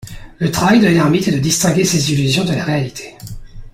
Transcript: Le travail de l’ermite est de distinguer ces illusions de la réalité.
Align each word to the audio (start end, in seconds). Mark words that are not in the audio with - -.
Le 0.39 0.49
travail 0.49 0.79
de 0.79 0.87
l’ermite 0.87 1.27
est 1.27 1.31
de 1.31 1.37
distinguer 1.37 1.85
ces 1.85 2.11
illusions 2.11 2.43
de 2.43 2.53
la 2.55 2.63
réalité. 2.63 3.13